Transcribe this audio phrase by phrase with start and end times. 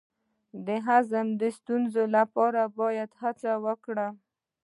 [0.65, 3.09] د هضم د ستونزې لپاره باید
[3.41, 4.13] څه وکړم؟